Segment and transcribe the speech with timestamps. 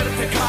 [0.00, 0.41] entre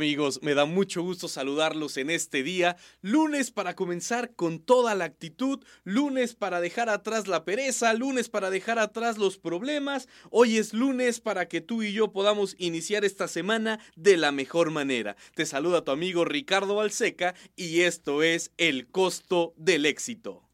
[0.00, 0.40] amigos?
[0.40, 5.62] Me da mucho gusto saludarlos en este día, lunes para comenzar con toda la actitud,
[5.84, 11.20] lunes para dejar atrás la pereza, lunes para dejar atrás los problemas, hoy es lunes
[11.20, 15.16] para que tú y yo podamos iniciar esta semana de la mejor manera.
[15.34, 20.49] Te saluda tu amigo Ricardo Balseca y esto es El costo del éxito.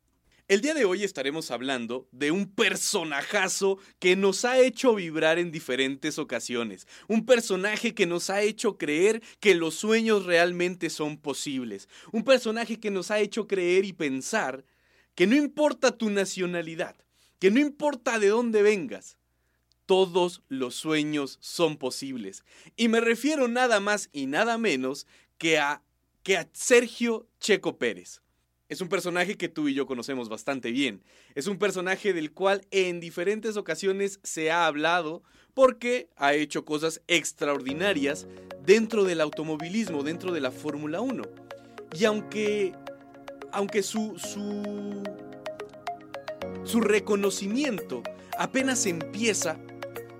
[0.48, 5.50] El día de hoy estaremos hablando de un personajazo que nos ha hecho vibrar en
[5.50, 11.88] diferentes ocasiones, un personaje que nos ha hecho creer que los sueños realmente son posibles,
[12.12, 14.64] un personaje que nos ha hecho creer y pensar
[15.16, 16.94] que no importa tu nacionalidad,
[17.40, 19.19] que no importa de dónde vengas,
[19.84, 22.44] todos los sueños son posibles.
[22.76, 25.08] Y me refiero nada más y nada menos
[25.38, 25.82] que a,
[26.22, 28.20] que a Sergio Checo Pérez.
[28.68, 31.02] Es un personaje que tú y yo conocemos bastante bien.
[31.36, 35.22] Es un personaje del cual en diferentes ocasiones se ha hablado
[35.54, 38.26] porque ha hecho cosas extraordinarias
[38.64, 41.22] dentro del automovilismo, dentro de la Fórmula 1.
[41.96, 42.72] Y aunque,
[43.52, 45.04] aunque su, su,
[46.64, 48.02] su reconocimiento
[48.36, 49.60] apenas empieza,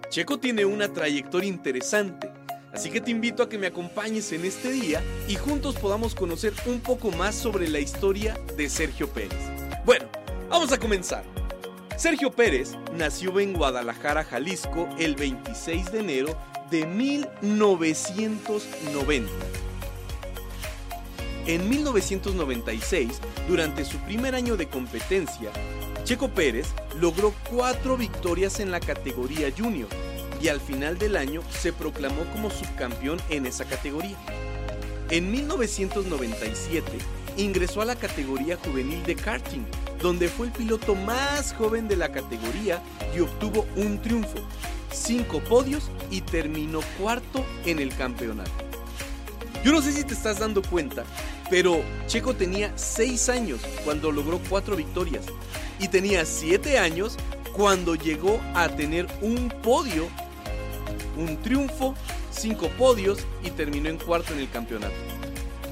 [0.09, 2.31] Checo tiene una trayectoria interesante
[2.77, 6.53] Así que te invito a que me acompañes en este día y juntos podamos conocer
[6.67, 9.39] un poco más sobre la historia de Sergio Pérez.
[9.87, 10.05] Bueno,
[10.51, 11.25] vamos a comenzar.
[11.97, 16.39] Sergio Pérez nació en Guadalajara, Jalisco, el 26 de enero
[16.71, 19.33] de 1990.
[21.47, 25.51] En 1996, durante su primer año de competencia,
[26.05, 26.67] Checo Pérez
[27.01, 29.89] logró cuatro victorias en la categoría junior
[30.41, 34.17] y al final del año se proclamó como subcampeón en esa categoría.
[35.11, 36.99] En 1997
[37.37, 39.65] ingresó a la categoría juvenil de karting,
[40.01, 42.83] donde fue el piloto más joven de la categoría
[43.15, 44.39] y obtuvo un triunfo,
[44.93, 48.51] cinco podios y terminó cuarto en el campeonato.
[49.65, 51.05] Yo no sé si te estás dando cuenta,
[51.51, 55.27] pero Checo tenía 6 años cuando logró cuatro victorias
[55.81, 57.17] y tenía 7 años
[57.53, 60.09] cuando llegó a tener un podio
[61.17, 61.95] un triunfo,
[62.31, 64.95] cinco podios y terminó en cuarto en el campeonato.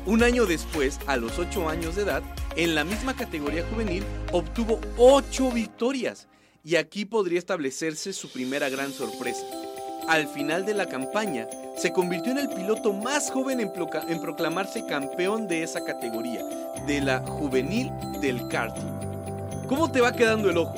[0.07, 2.23] Un año después, a los 8 años de edad,
[2.57, 6.29] en la misma categoría juvenil, obtuvo 8 victorias
[6.63, 9.47] y aquí podría establecerse su primera gran sorpresa.
[10.07, 11.49] Al final de la campaña,
[11.79, 13.73] se convirtió en el piloto más joven en,
[14.09, 16.45] en proclamarse campeón de esa categoría,
[16.87, 19.67] de la juvenil del karting.
[19.69, 20.75] ¿Cómo te va quedando el ojo?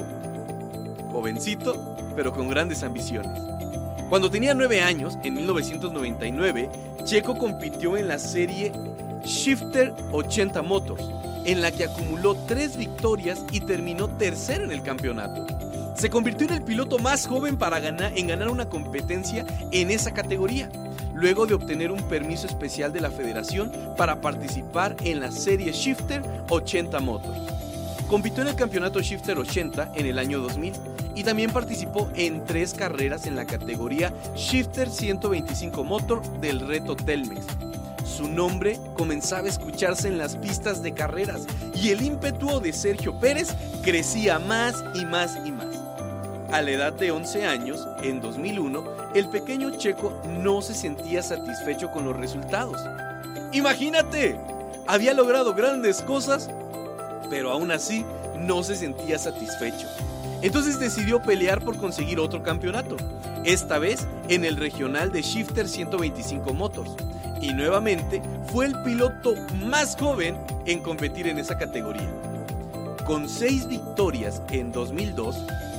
[1.11, 3.56] Jovencito, pero con grandes ambiciones.
[4.09, 6.71] Cuando tenía 9 años, en 1999,
[7.05, 8.71] Checo compitió en la serie
[9.25, 11.03] Shifter 80 Motors,
[11.45, 15.45] en la que acumuló 3 victorias y terminó tercero en el campeonato.
[15.97, 20.15] Se convirtió en el piloto más joven para ganar, en ganar una competencia en esa
[20.15, 20.71] categoría,
[21.13, 26.23] luego de obtener un permiso especial de la federación para participar en la serie Shifter
[26.49, 27.41] 80 Motors.
[28.07, 30.75] Compitió en el campeonato Shifter 80 en el año 2000
[31.17, 37.45] y también participó en tres carreras en la categoría Shifter 125 Motor del reto Telmex.
[38.05, 43.19] Su nombre comenzaba a escucharse en las pistas de carreras y el ímpetu de Sergio
[43.19, 43.49] Pérez
[43.83, 45.67] crecía más y más y más.
[46.53, 51.91] A la edad de 11 años, en 2001, el pequeño checo no se sentía satisfecho
[51.91, 52.81] con los resultados.
[53.53, 54.39] Imagínate,
[54.87, 56.49] había logrado grandes cosas,
[57.31, 58.05] pero aún así
[58.39, 59.89] no se sentía satisfecho.
[60.47, 62.97] Entonces decidió pelear por conseguir otro campeonato,
[63.43, 66.93] esta vez en el regional de Shifter 125 Motors.
[67.41, 68.23] Y nuevamente
[68.53, 69.35] fue el piloto
[69.65, 72.09] más joven en competir en esa categoría.
[73.05, 75.37] Con seis victorias en 2002,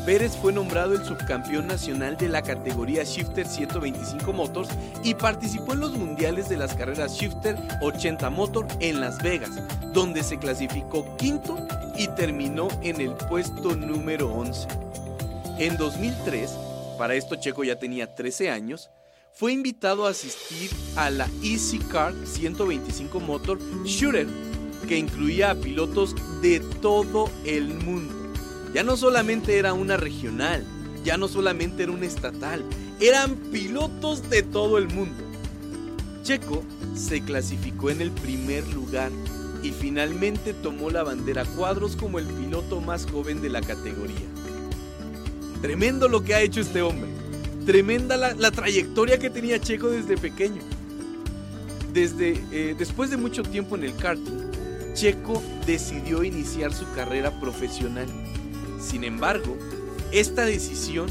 [0.08, 4.70] Pérez fue nombrado el subcampeón nacional de la categoría Shifter 125 Motors
[5.04, 9.52] y participó en los mundiales de las carreras Shifter 80 Motor en Las Vegas,
[9.92, 11.58] donde se clasificó quinto
[11.98, 14.70] y terminó en el puesto número 11.
[15.60, 16.52] En 2003,
[16.98, 18.90] para esto Checo ya tenía 13 años,
[19.34, 24.28] fue invitado a asistir a la Easy Car 125 Motor Shooter,
[24.88, 28.17] que incluía a pilotos de todo el mundo.
[28.78, 30.64] Ya no solamente era una regional,
[31.04, 32.64] ya no solamente era una estatal,
[33.00, 35.24] eran pilotos de todo el mundo.
[36.22, 36.64] Checo
[36.96, 39.12] se clasificó en el primer lugar
[39.64, 44.28] y finalmente tomó la bandera cuadros como el piloto más joven de la categoría.
[45.64, 47.10] Tremendo lo que ha hecho este hombre.
[47.66, 50.62] Tremenda la, trayectoria que tenía Checo desde pequeño.
[51.94, 54.52] Desde, eh, después de mucho tiempo en el karting,
[54.94, 58.06] Checo decidió iniciar su carrera profesional
[58.88, 59.58] sin embargo,
[60.12, 61.08] esta decisión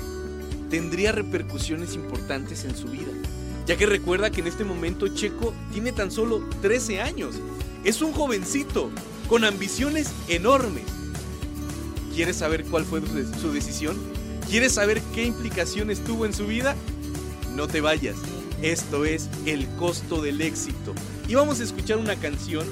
[0.71, 3.12] tendría repercusiones importantes en su vida,
[3.66, 7.37] ya que recuerda que en este momento Checo tiene tan solo 13 años.
[7.85, 8.90] Es un jovencito
[9.28, 10.85] con ambiciones enormes.
[12.14, 13.02] ¿Quieres saber cuál fue
[13.40, 13.97] su decisión?
[14.49, 16.75] ¿Quieres saber qué implicaciones tuvo en su vida?
[17.54, 18.16] No te vayas.
[18.62, 20.95] Esto es El costo del éxito.
[21.28, 22.66] Y vamos a escuchar una canción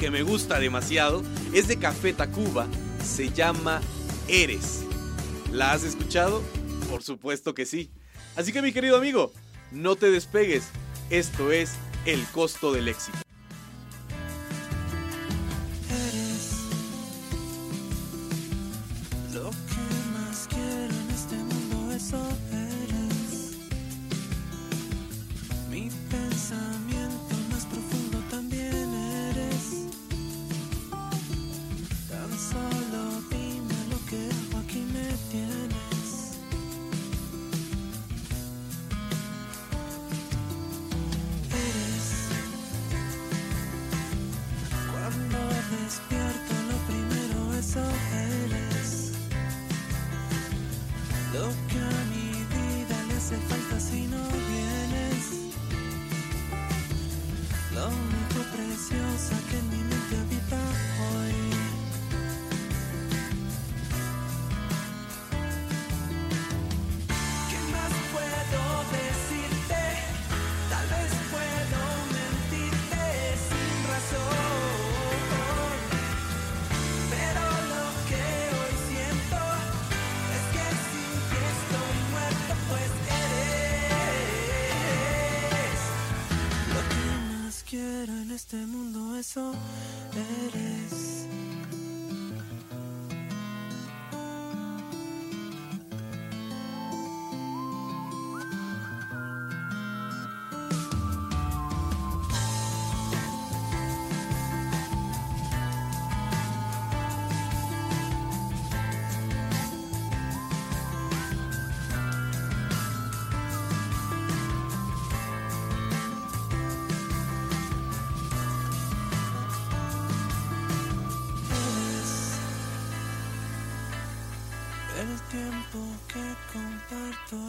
[0.00, 1.22] que me gusta demasiado.
[1.52, 2.66] Es de Café Tacuba.
[3.04, 3.80] Se llama
[4.28, 4.82] Eres.
[5.52, 6.42] ¿La has escuchado?
[6.90, 7.90] Por supuesto que sí.
[8.36, 9.32] Así que mi querido amigo,
[9.70, 10.64] no te despegues.
[11.10, 11.72] Esto es
[12.06, 13.23] El costo del éxito.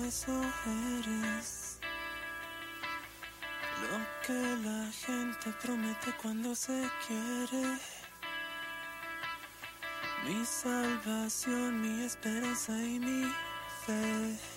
[0.05, 0.31] Eso
[0.97, 1.79] eres.
[3.81, 7.77] Lo que la gente promete cuando se quiere.
[10.25, 13.31] Mi salvación, mi esperanza y mi
[13.85, 14.54] fe.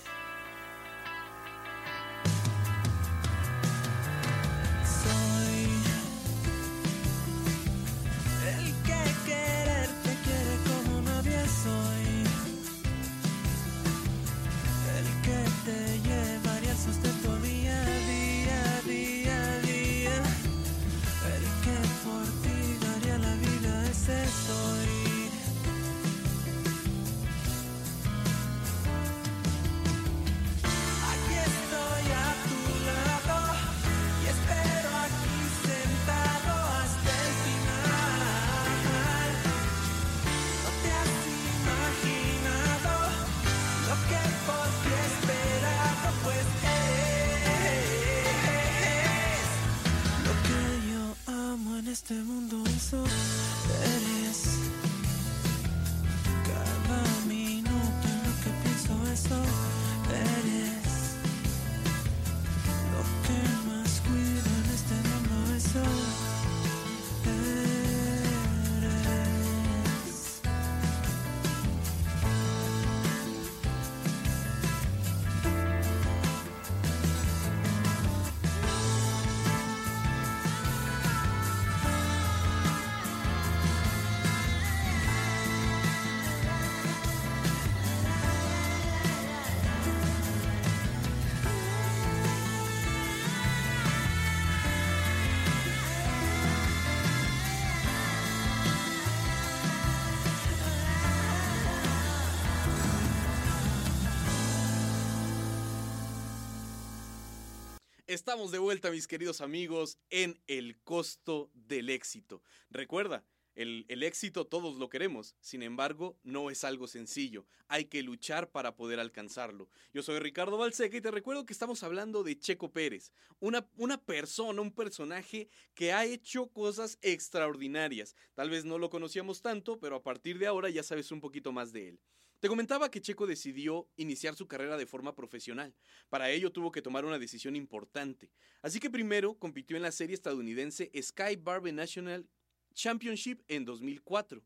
[108.09, 112.43] Estamos de vuelta, mis queridos amigos, en el costo del éxito.
[112.71, 113.23] Recuerda,
[113.55, 117.45] el, el, éxito todos lo queremos, sin embargo, no es algo sencillo.
[117.67, 119.69] Hay que luchar para poder alcanzarlo.
[119.93, 124.03] Yo soy Ricardo Balseca y te recuerdo que estamos hablando de Checo Pérez, una, una
[124.03, 128.17] persona, un personaje que ha hecho cosas extraordinarias.
[128.33, 131.53] Tal vez no lo conocíamos tanto, pero a partir de ahora ya sabes un poquito
[131.53, 132.01] más de él.
[132.41, 135.75] Te comentaba que Checo decidió iniciar su carrera de forma profesional.
[136.09, 138.31] Para ello tuvo que tomar una decisión importante.
[138.63, 142.29] Así que primero compitió en la serie estadounidense Sky Barber National
[142.75, 144.45] Championship en 2004,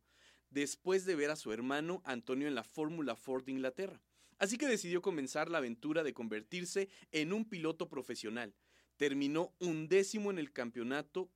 [0.49, 4.01] después de ver a su hermano Antonio en la Fórmula Ford de Inglaterra.
[4.39, 8.55] Así que decidió comenzar la aventura de convertirse en un piloto profesional.
[8.97, 11.31] Terminó undécimo en el campeonato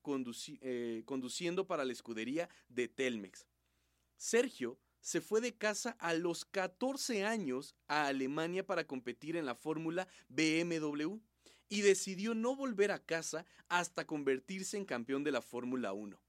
[0.63, 3.47] eh, conduciendo para la escudería de Telmex.
[4.17, 9.55] Sergio se fue de casa a los 14 años a Alemania para competir en la
[9.55, 11.19] Fórmula BMW
[11.69, 16.21] y decidió no volver a casa hasta convertirse en campeón de la Fórmula 1.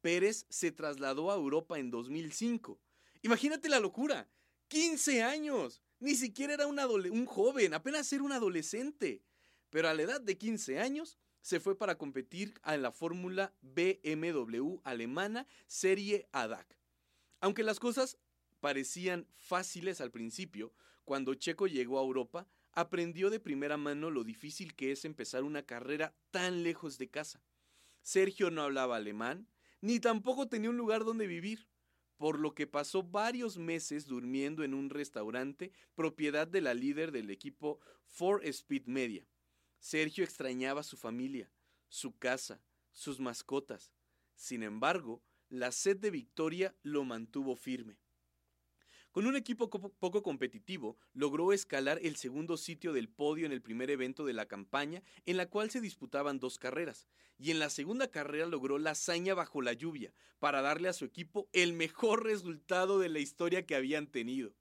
[0.00, 2.80] Pérez se trasladó a Europa en 2005.
[3.20, 4.30] Imagínate la locura.
[4.68, 5.82] 15 años.
[6.00, 9.20] Ni siquiera era un, un joven, apenas era un adolescente.
[9.68, 14.78] Pero a la edad de 15 años se fue para competir en la Fórmula BMW
[14.84, 16.85] alemana Serie ADAC.
[17.46, 18.18] Aunque las cosas
[18.58, 20.74] parecían fáciles al principio,
[21.04, 25.62] cuando Checo llegó a Europa, aprendió de primera mano lo difícil que es empezar una
[25.62, 27.44] carrera tan lejos de casa.
[28.02, 29.48] Sergio no hablaba alemán,
[29.80, 31.68] ni tampoco tenía un lugar donde vivir,
[32.16, 37.30] por lo que pasó varios meses durmiendo en un restaurante propiedad de la líder del
[37.30, 39.24] equipo Four Speed Media.
[39.78, 41.52] Sergio extrañaba a su familia,
[41.86, 42.60] su casa,
[42.90, 43.92] sus mascotas.
[44.34, 47.98] Sin embargo, la sed de victoria lo mantuvo firme.
[49.16, 53.90] Con un equipo poco competitivo, logró escalar el segundo sitio del podio en el primer
[53.90, 57.06] evento de la campaña, en la cual se disputaban dos carreras,
[57.38, 61.06] y en la segunda carrera logró la hazaña bajo la lluvia, para darle a su
[61.06, 64.54] equipo el mejor resultado de la historia que habían tenido.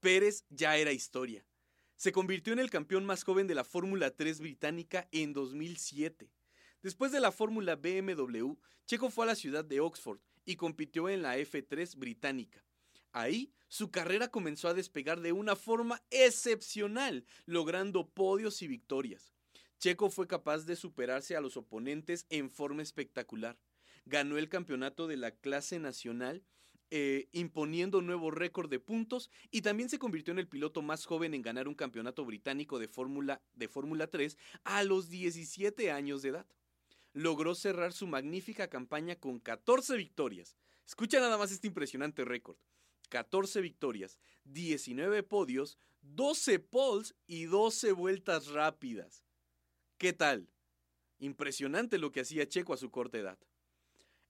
[0.00, 1.46] Pérez ya era historia.
[1.94, 6.28] Se convirtió en el campeón más joven de la Fórmula 3 británica en 2007.
[6.82, 8.54] Después de la Fórmula BMW,
[8.86, 12.64] Checo fue a la ciudad de Oxford y compitió en la F3 británica.
[13.12, 19.32] Ahí su carrera comenzó a despegar de una forma excepcional, logrando podios y victorias.
[19.78, 23.60] Checo fue capaz de superarse a los oponentes en forma espectacular.
[24.04, 26.42] Ganó el campeonato de la clase nacional,
[26.90, 31.32] eh, imponiendo nuevo récord de puntos y también se convirtió en el piloto más joven
[31.32, 36.30] en ganar un campeonato británico de Fórmula de Fórmula 3 a los 17 años de
[36.30, 36.46] edad
[37.12, 40.56] logró cerrar su magnífica campaña con 14 victorias.
[40.86, 42.56] Escucha nada más este impresionante récord.
[43.08, 49.24] 14 victorias, 19 podios, 12 poles y 12 vueltas rápidas.
[49.98, 50.48] ¿Qué tal?
[51.18, 53.38] Impresionante lo que hacía Checo a su corta edad.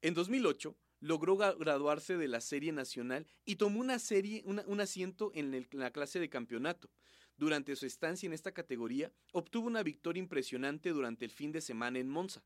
[0.03, 5.66] En 2008 logró graduarse de la Serie Nacional y tomó una serie, un asiento en
[5.73, 6.90] la clase de campeonato.
[7.37, 11.99] Durante su estancia en esta categoría, obtuvo una victoria impresionante durante el fin de semana
[11.99, 12.45] en Monza.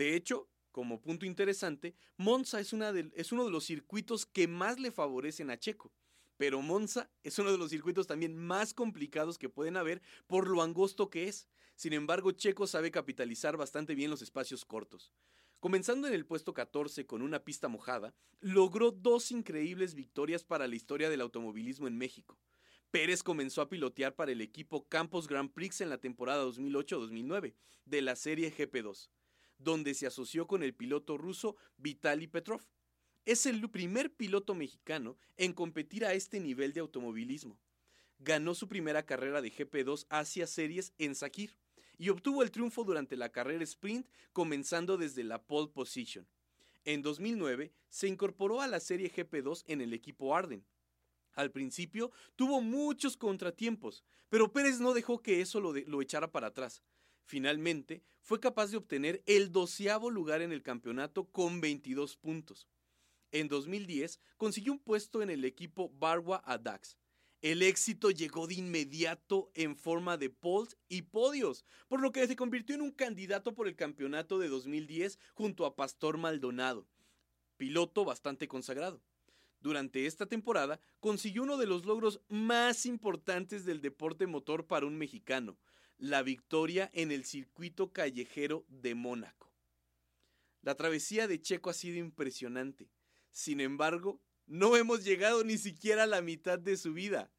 [0.00, 5.50] De hecho, como punto interesante, Monza es, uno de los circuitos que más le favorecen
[5.50, 5.92] a Checo.
[6.38, 10.62] Pero Monza es uno de los circuitos también más complicados que pueden haber por lo
[10.62, 11.50] angosto que es.
[11.76, 15.12] Sin embargo, Checo sabe capitalizar bastante bien los espacios cortos.
[15.58, 20.76] Comenzando en el puesto 14 con una pista mojada, logró dos increíbles victorias para la
[20.76, 22.38] historia del automovilismo en México.
[22.90, 27.52] Pérez comenzó a pilotear para el equipo Campos Grand Prix en la temporada 2008-2009
[27.84, 29.10] de la serie GP2
[29.60, 32.62] donde se asoció con el piloto ruso Vitaly Petrov.
[33.26, 37.58] Es el primer piloto mexicano en competir a este nivel de automovilismo.
[38.18, 41.56] Ganó su primera carrera de GP2 Asia Series en Sakir
[41.98, 46.26] y obtuvo el triunfo durante la carrera sprint comenzando desde la pole position.
[46.84, 50.64] En 2009 se incorporó a la serie GP2 en el equipo Arden.
[51.34, 56.48] Al principio tuvo muchos contratiempos, pero Pérez no dejó que eso lo, lo echara para
[56.48, 56.82] atrás.
[57.30, 62.66] Finalmente, fue capaz de obtener el doceavo lugar en el campeonato con 22 puntos.
[63.30, 66.98] En 2010, consiguió un puesto en el equipo Barwa Adax.
[67.40, 72.34] El éxito llegó de inmediato en forma de polls y podios, por lo que se
[72.34, 76.88] convirtió en un candidato por el campeonato de 2010 junto a Pastor Maldonado,
[77.56, 79.00] piloto bastante consagrado.
[79.60, 84.98] Durante esta temporada consiguió uno de los logros más importantes del deporte motor para un
[84.98, 85.58] mexicano,
[86.00, 89.52] la victoria en el circuito callejero de Mónaco.
[90.62, 92.90] La travesía de Checo ha sido impresionante.
[93.30, 97.30] Sin embargo, no hemos llegado ni siquiera a la mitad de su vida.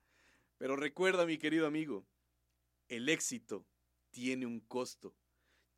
[0.60, 2.06] Pero recuerda, mi querido amigo,
[2.88, 3.66] el éxito
[4.12, 5.16] tiene un costo.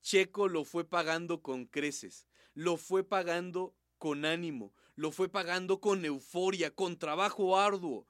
[0.02, 6.04] Checo lo fue pagando con creces, lo fue pagando con ánimo, lo fue pagando con
[6.04, 8.06] euforia, con trabajo arduo,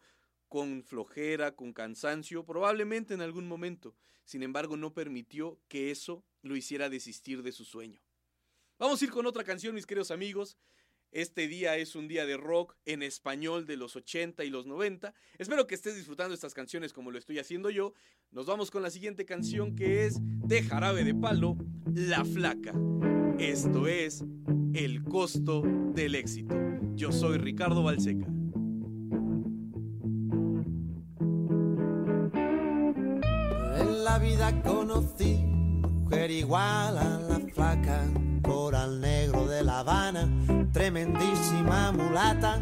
[0.49, 3.95] con flojera, con cansancio, probablemente en algún momento.
[4.25, 8.01] Sin embargo, no permitió que eso lo hiciera desistir de su sueño.
[8.79, 10.57] Vamos a ir con otra canción, mis queridos amigos.
[11.11, 15.13] Este día es un día de rock en español de los 80 y los 90.
[15.37, 17.93] Espero que estés disfrutando estas canciones como lo estoy haciendo yo.
[18.31, 21.55] Nos vamos con la siguiente canción que es de Jarabe de Palo,
[21.93, 22.73] La Flaca.
[23.37, 24.23] Esto es
[24.73, 25.61] El costo
[25.93, 26.55] del éxito.
[26.95, 28.27] Yo soy Ricardo Balseca.
[34.13, 38.03] La vida conocí mujer igual a la flaca,
[38.43, 40.29] coral negro de La Habana,
[40.71, 42.59] tremendísima mulata,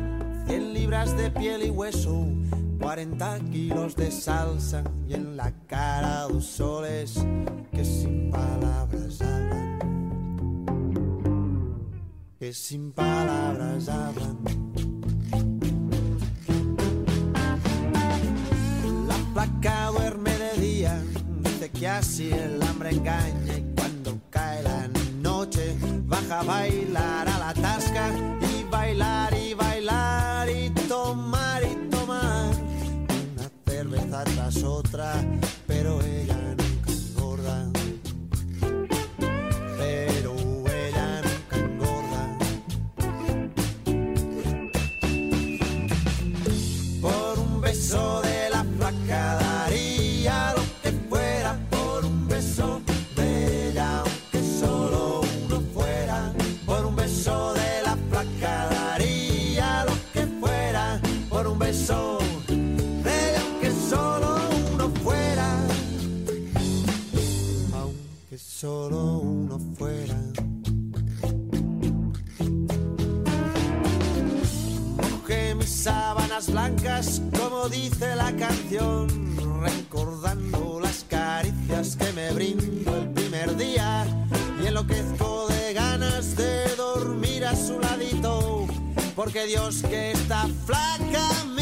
[0.47, 2.25] 100 libras de piel y hueso,
[2.79, 7.21] 40 kilos de salsa y en la cara dos soles
[7.73, 9.79] que sin palabras hablan,
[12.39, 14.37] que sin palabras hablan.
[19.05, 19.91] La flaca
[22.01, 24.89] así el hambre engaña y cuando cae la
[25.21, 25.75] noche
[26.07, 27.30] baja a bailar
[68.61, 70.15] solo uno fuera.
[75.11, 79.07] Mojé mis sábanas blancas, como dice la canción,
[79.63, 84.05] recordando las caricias que me brindo el primer día
[84.61, 88.67] y enloquezco de ganas de dormir a su ladito,
[89.15, 91.60] porque Dios que está flaca me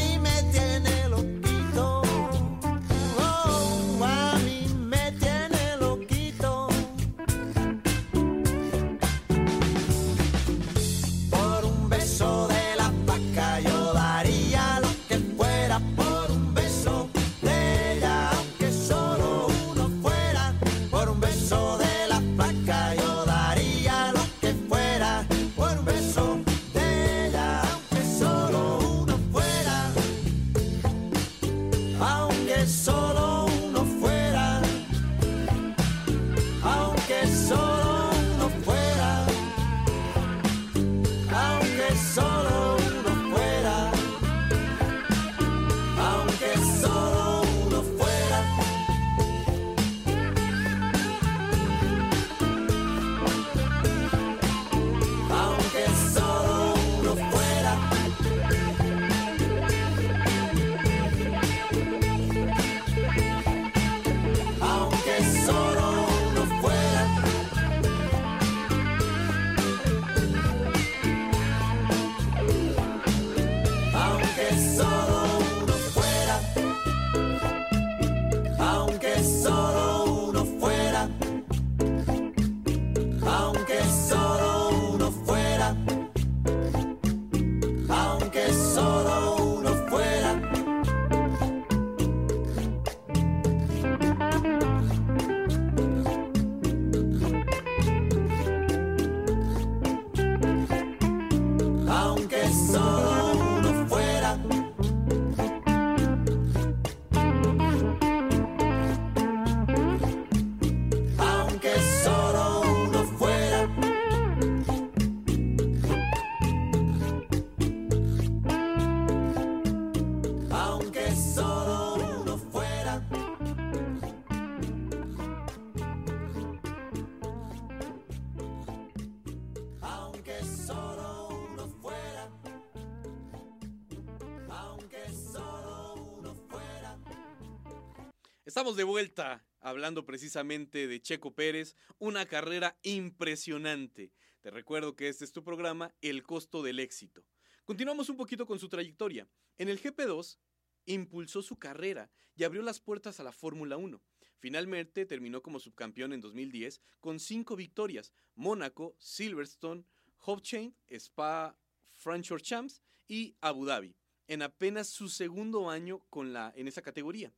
[138.60, 144.12] Estamos de vuelta hablando precisamente de Checo Pérez, una carrera impresionante.
[144.42, 147.24] Te recuerdo que este es tu programa, El costo del éxito.
[147.64, 149.30] Continuamos un poquito con su trayectoria.
[149.58, 150.40] En el GP2
[150.88, 154.02] impulsó su carrera y abrió las puertas a la Fórmula 1.
[154.40, 159.86] Finalmente terminó como subcampeón en 2010 con cinco victorias: Mónaco, Silverstone,
[160.26, 161.58] Hofchain, Spa
[161.94, 163.96] Francorchamps y Abu Dhabi,
[164.28, 167.34] en apenas su segundo año con la, en esa categoría.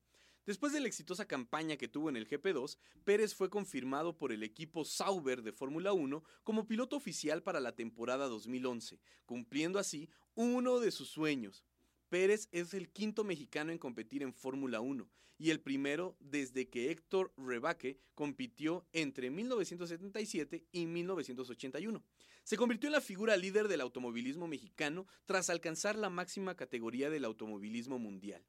[0.46, 4.42] Después de la exitosa campaña que tuvo en el GP2, Pérez fue confirmado por el
[4.42, 10.80] equipo Sauber de Fórmula 1 como piloto oficial para la temporada 2011, cumpliendo así uno
[10.80, 11.64] de sus sueños.
[12.10, 16.92] Pérez es el quinto mexicano en competir en Fórmula 1 y el primero desde que
[16.92, 22.04] Héctor Rebaque compitió entre 1977 y 1981.
[22.44, 27.26] Se convirtió en la figura líder del automovilismo mexicano tras alcanzar la máxima categoría del
[27.26, 28.44] automovilismo mundial.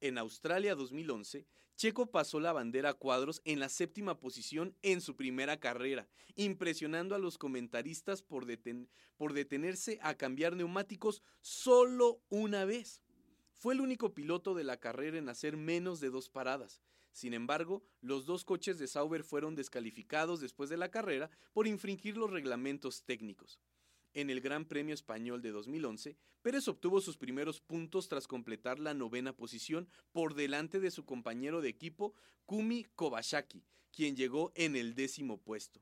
[0.00, 5.16] En Australia 2011, Checo pasó la bandera a cuadros en la séptima posición en su
[5.16, 8.46] primera carrera, impresionando a los comentaristas por,
[9.16, 13.00] por, detenerse a cambiar neumáticos solo una vez.
[13.54, 16.80] Fue el único piloto de la carrera en hacer menos de dos paradas.
[17.10, 22.16] Sin embargo, los dos coches de Sauber fueron descalificados después de la carrera por infringir
[22.16, 23.58] los reglamentos técnicos.
[24.18, 28.92] En el Gran Premio Español de 2011, Pérez obtuvo sus primeros puntos tras completar la
[28.92, 34.96] novena posición por delante de su compañero de equipo Kumi Kobayashi, quien llegó en el
[34.96, 35.80] décimo puesto.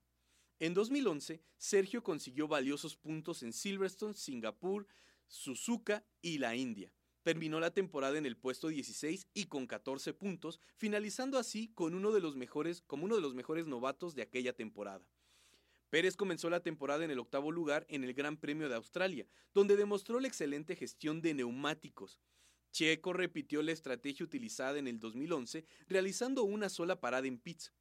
[0.59, 4.85] En 2011, Sergio consiguió valiosos puntos en Silverstone, Singapur,
[5.25, 6.93] Suzuka y la India.
[7.23, 12.11] Terminó la temporada en el puesto 16 y con 14 puntos, finalizando así con uno
[12.11, 15.07] de los mejores, como uno de los mejores novatos de aquella temporada.
[15.89, 19.77] Pérez comenzó la temporada en el octavo lugar en el Gran Premio de Australia, donde
[19.77, 22.19] demostró la excelente gestión de neumáticos.
[22.71, 27.73] Checo repitió la estrategia utilizada en el 2011, realizando una sola parada en pits.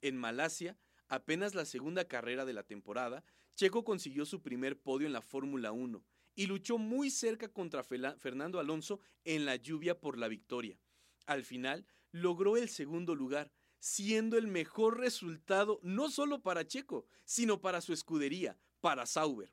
[0.00, 0.76] En Malasia,
[1.08, 5.72] apenas la segunda carrera de la temporada, Checo consiguió su primer podio en la Fórmula
[5.72, 10.78] 1 y luchó muy cerca contra Fernando Alonso en la lluvia por la victoria.
[11.26, 17.60] Al final, logró el segundo lugar, siendo el mejor resultado no solo para Checo, sino
[17.60, 19.52] para su escudería, para Sauber.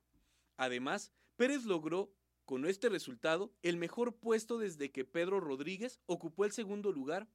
[0.55, 2.13] Además, Pérez logró
[2.45, 7.27] con este resultado el mejor puesto desde que Pedro Rodríguez ocupó el segundo lugar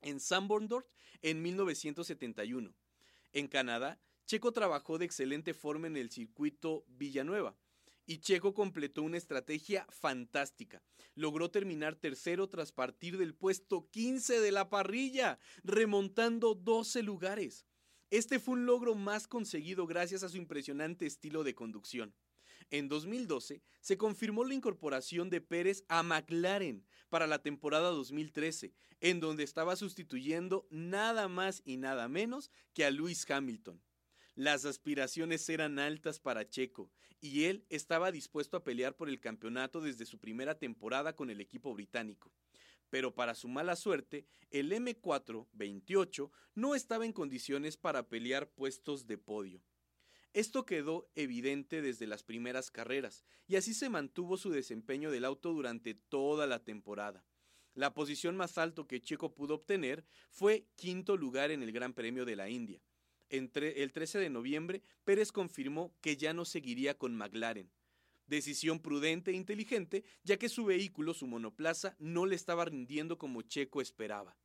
[0.00, 0.86] en Sandborndorf
[1.20, 2.74] en 1971.
[3.34, 7.54] En Canadá, Checo trabajó de excelente forma en el circuito Villanueva,
[8.10, 10.82] y Checo completó una estrategia fantástica.
[11.14, 17.68] Logró terminar tercero tras partir del puesto 15 de la parrilla, remontando 12 lugares.
[18.10, 22.12] Este fue un logro más conseguido gracias a su impresionante estilo de conducción.
[22.70, 29.20] En 2012 se confirmó la incorporación de Pérez a McLaren para la temporada 2013, en
[29.20, 33.80] donde estaba sustituyendo nada más y nada menos que a Lewis Hamilton.
[34.40, 39.82] Las aspiraciones eran altas para Checo y él estaba dispuesto a pelear por el campeonato
[39.82, 42.32] desde su primera temporada con el equipo británico.
[42.88, 49.18] Pero para su mala suerte, el M428 no estaba en condiciones para pelear puestos de
[49.18, 49.62] podio.
[50.32, 55.52] Esto quedó evidente desde las primeras carreras, y así se mantuvo su desempeño del auto
[55.52, 57.26] durante toda la temporada.
[57.74, 62.24] La posición más alto que Checo pudo obtener fue quinto lugar en el Gran Premio
[62.24, 62.80] de la India,
[63.30, 67.70] entre el 13 de noviembre, Pérez confirmó que ya no seguiría con McLaren.
[68.26, 73.42] Decisión prudente e inteligente, ya que su vehículo, su monoplaza, no le estaba rindiendo como
[73.42, 74.36] Checo esperaba.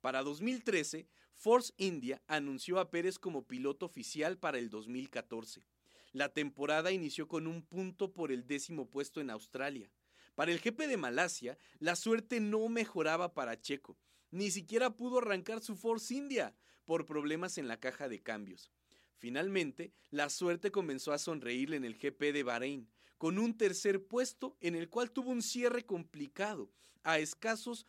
[0.00, 5.66] Para 2013, Force India anunció a Pérez como piloto oficial para el 2014.
[6.12, 9.90] La temporada inició con un punto por el décimo puesto en Australia.
[10.34, 13.98] Para el GP de Malasia, la suerte no mejoraba para Checo.
[14.30, 16.54] Ni siquiera pudo arrancar su Force India
[16.86, 18.70] por problemas en la caja de cambios.
[19.18, 24.56] Finalmente, la suerte comenzó a sonreírle en el GP de Bahrein, con un tercer puesto
[24.60, 26.70] en el cual tuvo un cierre complicado,
[27.02, 27.86] a escasos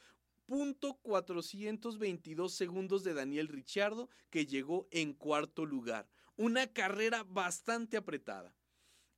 [0.48, 6.10] .422 segundos de Daniel Ricciardo, que llegó en cuarto lugar.
[6.38, 8.56] Una carrera bastante apretada.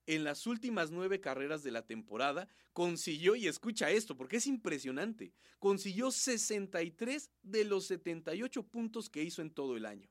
[0.10, 5.36] En las últimas nueve carreras de la temporada consiguió, y escucha esto porque es impresionante,
[5.60, 10.10] consiguió 63 de los 78 puntos que hizo en todo el año.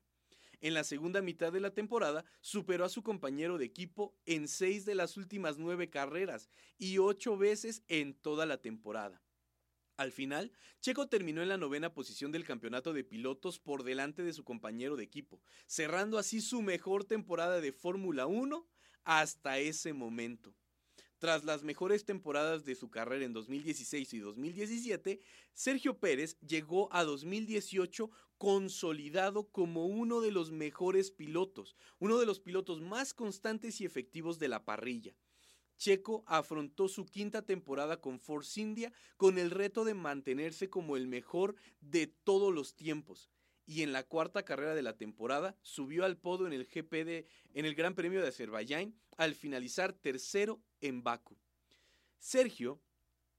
[0.61, 4.85] En la segunda mitad de la temporada superó a su compañero de equipo en seis
[4.85, 9.21] de las últimas nueve carreras y ocho veces en toda la temporada.
[9.97, 14.31] Al final, Checo terminó en la novena posición del campeonato de pilotos por delante de
[14.31, 18.65] su compañero de equipo, cerrando así su mejor temporada de Fórmula 1
[19.03, 20.53] hasta ese momento.
[21.19, 25.19] Tras las mejores temporadas de su carrera en 2016 y 2017,
[25.53, 32.39] Sergio Pérez llegó a 2018 consolidado como uno de los mejores pilotos, uno de los
[32.39, 35.13] pilotos más constantes y efectivos de la parrilla.
[35.77, 41.07] Checo afrontó su quinta temporada con Force India con el reto de mantenerse como el
[41.07, 43.29] mejor de todos los tiempos
[43.69, 47.65] y en la cuarta carrera de la temporada subió al podio en el GP en
[47.65, 51.37] el Gran Premio de Azerbaiyán al finalizar tercero en Baku.
[52.17, 52.81] Sergio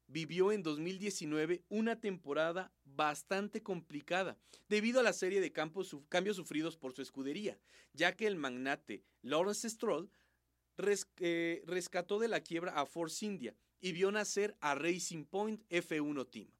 [0.06, 4.38] vivió en 2019 una temporada bastante complicada
[4.68, 7.58] debido a la serie de cambios sufridos por su escudería,
[7.92, 10.12] ya que el magnate Lawrence Stroll
[11.18, 16.30] eh, rescató de la quiebra a Force India y vio nacer a Racing Point F1
[16.30, 16.52] Team.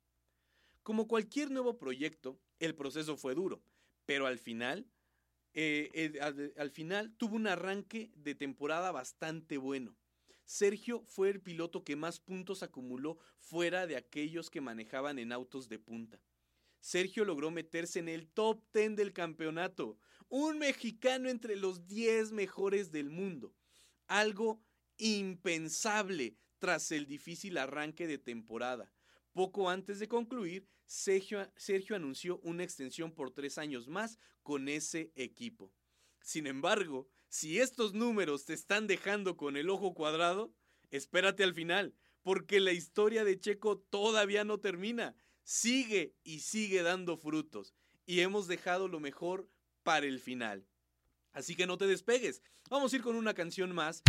[0.83, 3.63] Como cualquier nuevo proyecto, el proceso fue duro,
[4.07, 4.87] pero al final,
[5.55, 6.21] eh,
[6.57, 9.97] al final tuvo un arranque de temporada bastante bueno.
[10.45, 15.69] Sergio fue el piloto que más puntos acumuló fuera de aquellos que manejaban en autos
[15.69, 16.21] de punta.
[16.81, 22.91] Sergio logró meterse en el top 10 del campeonato, un mexicano entre los 10 mejores
[22.91, 23.55] del mundo,
[24.07, 24.61] algo
[24.97, 28.93] impensable tras el difícil arranque de temporada.
[29.33, 31.47] Poco antes de concluir, Sergio,
[31.95, 35.73] anunció una extensión por tres años más con ese equipo.
[36.21, 40.53] Sin embargo, si estos números te están dejando con el ojo cuadrado,
[40.91, 45.15] espérate al final, porque la historia de Checo todavía no termina.
[45.45, 47.75] Sigue y sigue dando frutos.
[48.05, 49.49] Y hemos dejado lo mejor
[49.85, 50.67] para el final.
[51.33, 52.43] Así que no te despegues.
[52.69, 54.03] Vamos a ir con una canción más.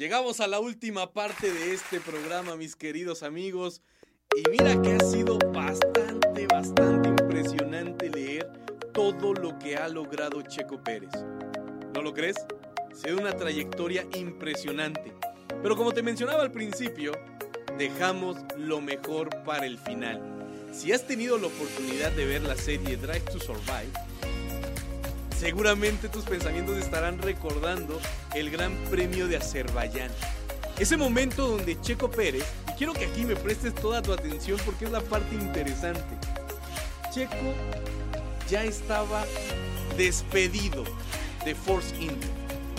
[0.00, 3.82] Llegamos a la última parte de este programa, mis queridos amigos.
[4.34, 8.50] Y mira que ha sido bastante, bastante impresionante leer
[8.94, 11.10] todo lo que ha logrado Checo Pérez.
[11.92, 12.36] ¿No lo crees?
[12.94, 15.12] Se una trayectoria impresionante.
[15.62, 17.12] Pero como te mencionaba al principio,
[17.76, 20.48] dejamos lo mejor para el final.
[20.72, 23.92] Si has tenido la oportunidad de ver la serie Drive to Survive,
[25.40, 27.98] seguramente tus pensamientos estarán recordando
[28.34, 30.10] el Gran Premio de Azerbaiyán.
[30.78, 34.84] Ese momento donde Checo Pérez, y quiero que aquí me prestes toda tu atención porque
[34.84, 36.04] es la parte interesante,
[37.10, 37.54] Checo
[38.50, 39.24] ya estaba
[39.96, 40.84] despedido
[41.46, 42.28] de Force India.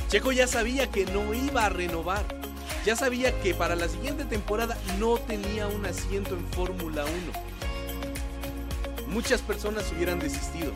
[0.10, 2.24] Checo ya sabía que no iba a renovar.
[2.86, 7.14] Ya sabía que para la siguiente temporada no tenía un asiento en Fórmula 1.
[9.08, 10.74] Muchas personas hubieran desistido,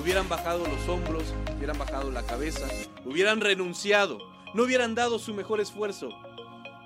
[0.00, 2.66] hubieran bajado los hombros, hubieran bajado la cabeza,
[3.04, 4.18] hubieran renunciado,
[4.54, 6.10] no hubieran dado su mejor esfuerzo.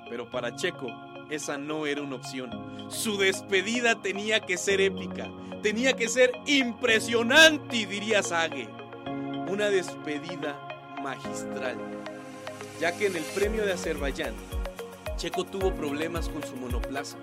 [0.08, 0.88] Pero para Checo,
[1.30, 2.50] esa no era una opción.
[2.90, 5.30] Su despedida tenía que ser épica,
[5.62, 8.68] tenía que ser impresionante, diría Sage.
[9.48, 10.58] Una despedida
[11.02, 11.76] magistral,
[12.80, 14.34] ya que en el premio de Azerbaiyán,
[15.16, 17.16] Checo tuvo problemas con su monoplaza.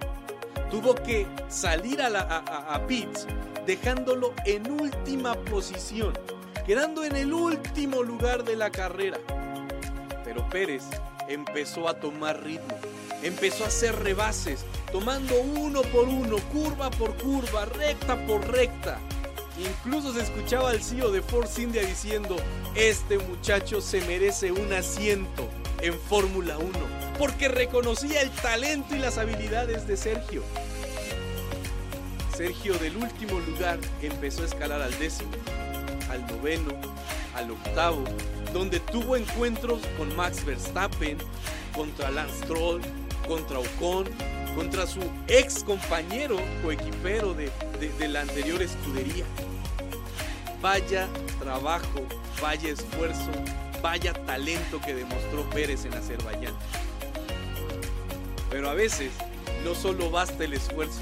[0.69, 3.25] Tuvo que salir a, la, pits
[3.65, 6.13] dejándolo en última posición,
[6.65, 9.17] quedando en el último lugar de la carrera.
[10.23, 10.83] Pero Pérez
[11.27, 12.75] empezó a tomar ritmo,
[13.23, 18.99] empezó a hacer rebases, tomando uno por uno, curva por curva, recta por recta.
[19.57, 22.37] Incluso se escuchaba al CEO de Force India diciendo,
[22.75, 25.49] este muchacho se merece un asiento
[25.81, 26.69] en Fórmula 1,
[27.19, 30.41] porque reconocía el talento y las habilidades de Sergio.
[32.35, 35.31] Sergio del último lugar empezó a escalar al décimo,
[36.09, 36.71] al noveno,
[37.35, 38.05] al octavo,
[38.53, 41.17] donde tuvo encuentros con Max Verstappen,
[41.75, 42.81] contra Lance Stroll,
[43.27, 44.07] contra Ocon,
[44.55, 47.51] contra su ex compañero coequipero de,
[47.81, 49.25] de, de la anterior escudería.
[50.61, 52.05] Vaya trabajo,
[52.41, 53.31] vaya esfuerzo,
[53.81, 56.53] vaya talento que demostró Pérez en Azerbaiyán.
[58.49, 59.11] Pero a veces
[59.63, 61.01] no solo basta el esfuerzo,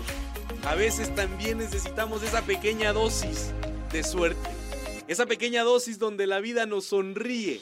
[0.65, 3.51] a veces también necesitamos esa pequeña dosis
[3.91, 4.49] de suerte,
[5.07, 7.61] esa pequeña dosis donde la vida nos sonríe.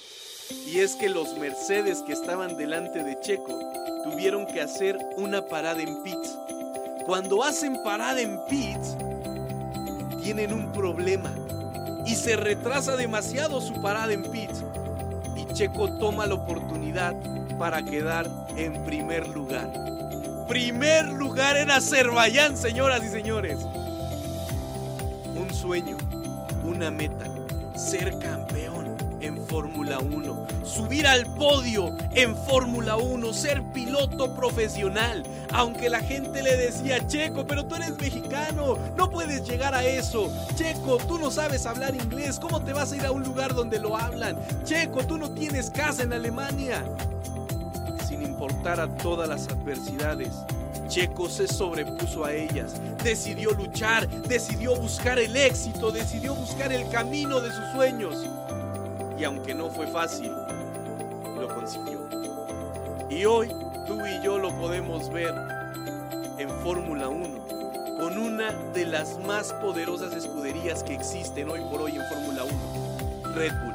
[0.67, 3.59] Y es que los Mercedes que estaban delante de Checo
[4.03, 6.37] tuvieron que hacer una parada en pits.
[7.05, 8.95] Cuando hacen parada en pits,
[10.23, 11.31] tienen un problema
[12.05, 14.63] y se retrasa demasiado su parada en pits.
[15.35, 17.15] Y Checo toma la oportunidad
[17.57, 19.71] para quedar en primer lugar.
[20.47, 23.59] Primer lugar en Azerbaiyán, señoras y señores.
[25.35, 25.97] Un sueño,
[26.63, 27.25] una meta,
[27.75, 35.23] ser campeón en Fórmula 1, subir al podio en Fórmula 1, ser piloto profesional.
[35.51, 40.31] Aunque la gente le decía, Checo, pero tú eres mexicano, no puedes llegar a eso.
[40.55, 43.79] Checo, tú no sabes hablar inglés, ¿cómo te vas a ir a un lugar donde
[43.79, 44.37] lo hablan?
[44.63, 46.85] Checo, tú no tienes casa en Alemania.
[48.45, 50.29] Sin importar a todas las adversidades,
[50.87, 57.41] Checo se sobrepuso a ellas, decidió luchar, decidió buscar el éxito, decidió buscar el camino
[57.41, 58.23] de sus sueños.
[59.17, 60.31] Y aunque no fue fácil,
[61.39, 62.07] lo consiguió.
[63.09, 63.49] Y hoy
[63.87, 65.33] tú y yo lo podemos ver
[66.37, 71.95] en Fórmula 1, con una de las más poderosas escuderías que existen hoy por hoy
[71.95, 73.74] en Fórmula 1, Red Bull,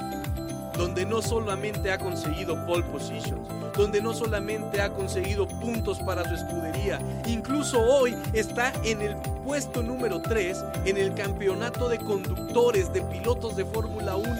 [0.76, 3.46] donde no solamente ha conseguido pole positions,
[3.76, 9.82] donde no solamente ha conseguido puntos para su escudería, incluso hoy está en el puesto
[9.82, 14.30] número 3 en el campeonato de conductores de pilotos de Fórmula 1.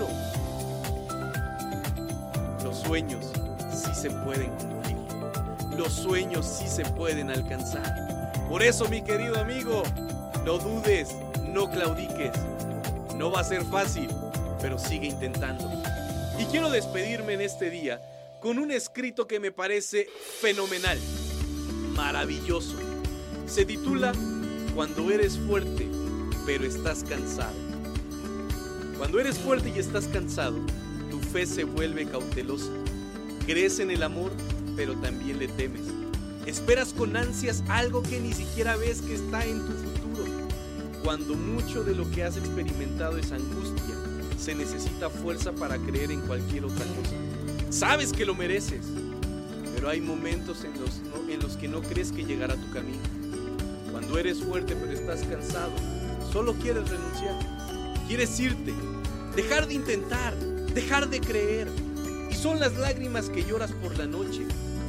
[2.65, 3.33] Los sueños
[3.73, 4.97] sí se pueden cumplir,
[5.77, 8.11] los sueños sí se pueden alcanzar.
[8.49, 9.83] Por eso, mi querido amigo,
[10.45, 11.17] no dudes,
[11.53, 12.33] no claudiques.
[13.17, 14.09] No va a ser fácil,
[14.61, 15.71] pero sigue intentando.
[16.41, 18.01] Y quiero despedirme en este día
[18.41, 20.09] con un escrito que me parece
[20.41, 20.99] fenomenal,
[21.95, 22.79] maravilloso.
[23.45, 24.13] Se titula
[24.75, 25.87] Cuando eres fuerte,
[26.47, 27.53] pero estás cansado.
[28.97, 30.57] Cuando eres fuerte y estás cansado,
[31.11, 32.73] tu fe se vuelve cautelosa.
[33.45, 34.33] Crees en el amor,
[34.77, 35.83] pero también le temes.
[36.47, 40.25] Esperas con ansias algo que ni siquiera ves que está en tu futuro.
[41.05, 44.00] Cuando mucho de lo que has experimentado es angustia,
[44.41, 47.15] se necesita fuerza para creer en cualquier otra cosa.
[47.69, 48.87] Sabes que lo mereces,
[49.75, 53.03] pero hay momentos en los, en los que no crees que llegará tu camino.
[53.93, 55.73] Cuando eres fuerte pero estás cansado,
[56.33, 57.39] solo quieres renunciar.
[58.09, 58.73] Quieres irte,
[59.37, 60.35] dejar de intentar,
[60.75, 61.69] dejar de creer.
[62.31, 64.47] Y son las lágrimas que lloras por la noche,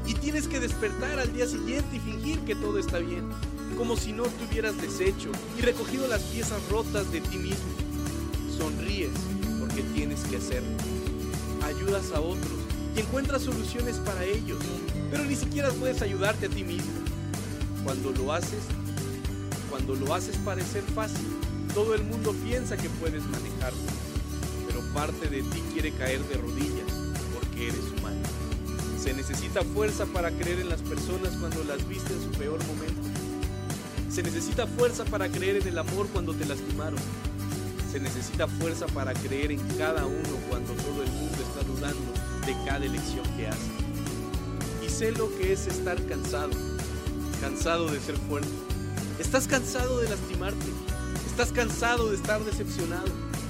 [0.08, 3.30] Y tienes que despertar al día siguiente y fingir que todo está bien,
[3.78, 7.70] como si no te hubieras deshecho y recogido las piezas rotas de ti mismo.
[8.58, 9.12] Sonríes
[9.72, 10.69] porque tienes que hacerlo.
[11.63, 12.51] Ayudas a otros
[12.95, 14.59] y encuentras soluciones para ellos,
[15.09, 16.91] pero ni siquiera puedes ayudarte a ti mismo.
[17.84, 18.63] Cuando lo haces,
[19.69, 21.26] cuando lo haces parecer fácil,
[21.74, 23.80] todo el mundo piensa que puedes manejarlo,
[24.67, 26.91] pero parte de ti quiere caer de rodillas
[27.34, 28.19] porque eres humano.
[29.01, 33.01] Se necesita fuerza para creer en las personas cuando las viste en su peor momento.
[34.09, 36.99] Se necesita fuerza para creer en el amor cuando te lastimaron.
[37.91, 42.13] Se necesita fuerza para creer en cada uno cuando todo el mundo está dudando
[42.45, 43.69] de cada elección que hace.
[44.85, 46.51] Y sé lo que es estar cansado,
[47.41, 48.47] cansado de ser fuerte.
[49.19, 50.67] Estás cansado de lastimarte.
[51.27, 53.09] Estás cansado de estar decepcionado.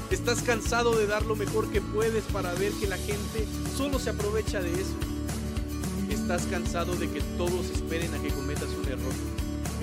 [0.10, 3.46] Estás cansado de dar lo mejor que puedes para ver que la gente
[3.78, 4.96] solo se aprovecha de eso.
[6.10, 9.14] Estás cansado de que todos esperen a que cometas un error.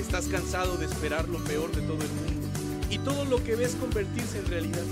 [0.00, 2.37] Estás cansado de esperar lo peor de todo el mundo
[2.90, 4.84] y todo lo que ves convertirse en realidad.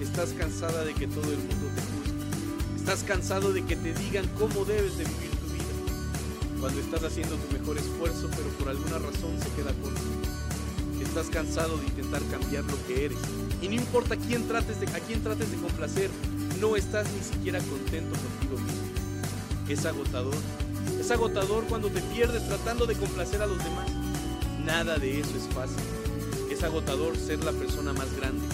[0.00, 2.76] Estás cansada de que todo el mundo te juzgue.
[2.76, 6.60] Estás cansado de que te digan cómo debes de vivir tu vida.
[6.60, 10.00] Cuando estás haciendo tu mejor esfuerzo pero por alguna razón se queda corto.
[11.02, 13.18] Estás cansado de intentar cambiar lo que eres.
[13.60, 16.08] Y no importa quién trates de, a quién trates de complacer,
[16.60, 19.68] no estás ni siquiera contento contigo mismo.
[19.68, 20.36] Es agotador.
[20.98, 23.90] Es agotador cuando te pierdes tratando de complacer a los demás.
[24.64, 25.99] Nada de eso es fácil.
[26.60, 28.46] Es agotador ser la persona más grande.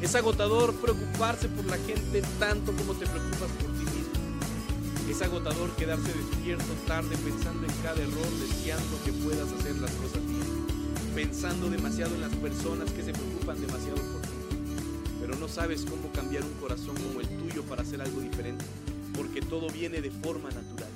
[0.00, 5.10] Es agotador preocuparse por la gente tanto como te preocupas por ti mismo.
[5.10, 10.26] Es agotador quedarse despierto tarde pensando en cada error, deseando que puedas hacer las cosas
[10.26, 10.42] bien.
[11.14, 14.28] Pensando demasiado en las personas que se preocupan demasiado por ti.
[15.20, 18.64] Pero no sabes cómo cambiar un corazón como el tuyo para hacer algo diferente,
[19.14, 20.92] porque todo viene de forma natural.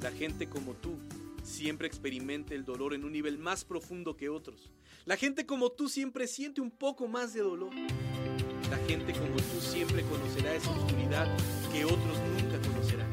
[0.00, 0.96] La gente como tú
[1.44, 4.70] siempre experimenta el dolor en un nivel más profundo que otros.
[5.06, 7.70] La gente como tú siempre siente un poco más de dolor.
[8.70, 11.26] La gente como tú siempre conocerá esa oscuridad
[11.72, 13.10] que otros nunca conocerán.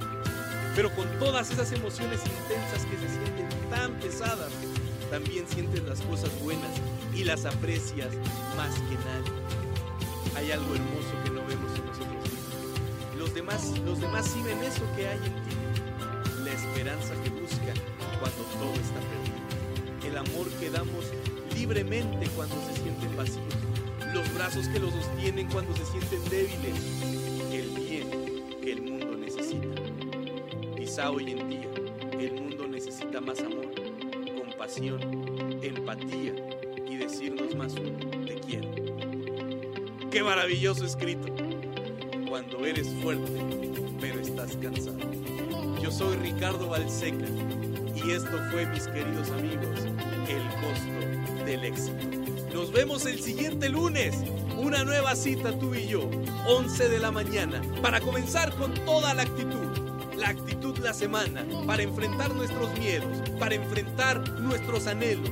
[0.76, 4.52] Pero con todas esas emociones intensas que se sienten tan pesadas,
[5.10, 6.72] también sientes las cosas buenas
[7.16, 8.14] y las aprecias
[8.58, 9.32] más que nadie.
[10.36, 13.18] Hay algo hermoso que no vemos en nosotros mismos.
[13.18, 16.44] Los demás, los demás sí ven eso que hay en ti.
[16.44, 17.78] La esperanza que buscan
[18.20, 19.47] cuando todo está perdido.
[20.08, 21.12] El amor que damos
[21.54, 23.44] libremente cuando se sienten vacíos.
[24.14, 26.76] Los brazos que los sostienen cuando se sienten débiles.
[27.52, 29.68] El bien que el mundo necesita.
[30.78, 31.68] Quizá hoy en día
[32.20, 33.70] el mundo necesita más amor,
[34.40, 35.02] compasión,
[35.62, 36.34] empatía
[36.88, 38.70] y decirnos más un te quiero.
[40.10, 41.28] Qué maravilloso escrito.
[42.30, 43.42] Cuando eres fuerte,
[44.00, 44.98] pero estás cansado.
[45.82, 47.26] Yo soy Ricardo Balseca
[47.96, 49.88] y esto fue, mis queridos amigos,
[50.30, 52.06] el costo del éxito.
[52.54, 54.16] Nos vemos el siguiente lunes.
[54.58, 56.10] Una nueva cita tú y yo,
[56.48, 59.68] 11 de la mañana, para comenzar con toda la actitud.
[60.18, 65.30] La actitud la semana, para enfrentar nuestros miedos, para enfrentar nuestros anhelos,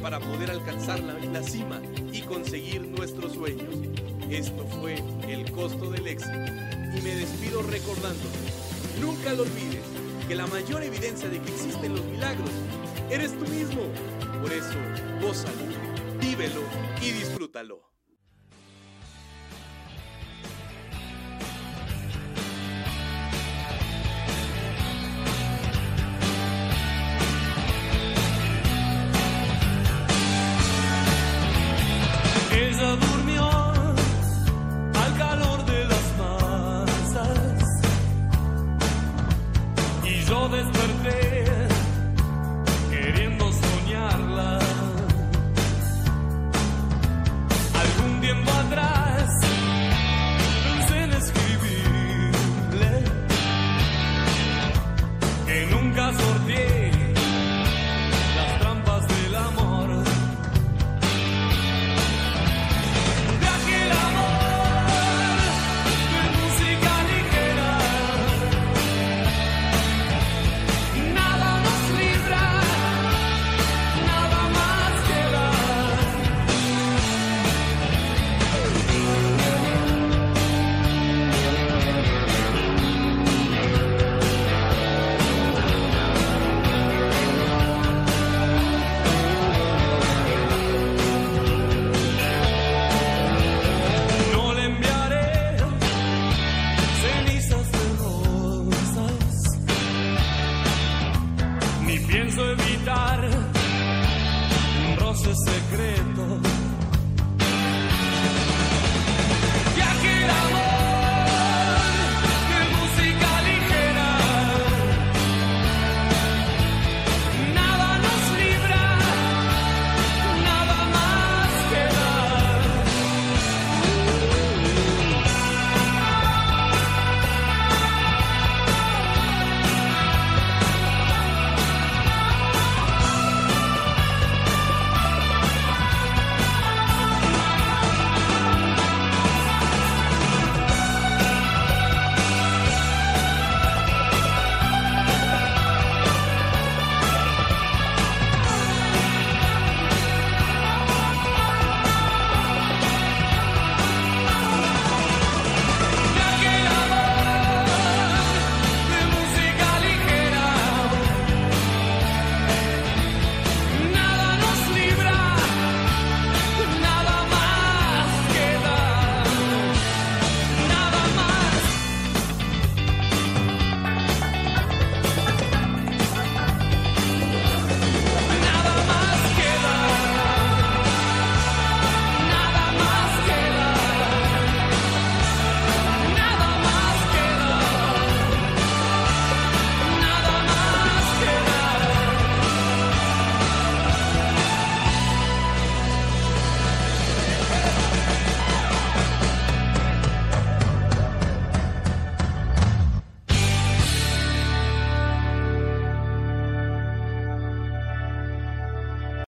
[0.00, 1.80] para poder alcanzar la, la cima
[2.12, 3.74] y conseguir nuestros sueños.
[4.30, 6.38] Esto fue el costo del éxito.
[6.96, 8.38] Y me despido recordándote,
[9.00, 9.82] nunca lo olvides,
[10.28, 12.50] que la mayor evidencia de que existen los milagros
[13.10, 13.82] eres tú mismo.
[14.40, 14.78] Por eso,
[15.20, 15.64] gózalo,
[16.20, 16.62] vívelo
[17.02, 17.97] y disfrútalo.